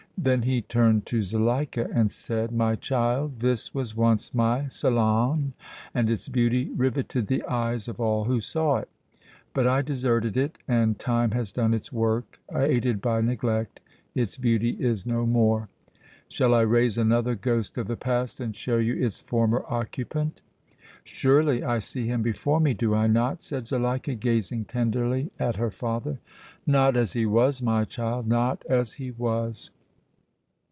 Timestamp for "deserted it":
9.81-10.59